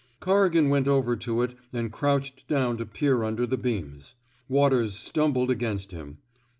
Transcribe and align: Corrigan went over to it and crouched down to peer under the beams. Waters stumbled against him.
Corrigan 0.19 0.69
went 0.69 0.87
over 0.87 1.15
to 1.15 1.43
it 1.43 1.53
and 1.71 1.91
crouched 1.91 2.47
down 2.47 2.75
to 2.77 2.87
peer 2.87 3.21
under 3.21 3.45
the 3.45 3.55
beams. 3.55 4.15
Waters 4.49 4.95
stumbled 4.95 5.51
against 5.51 5.91
him. 5.91 6.17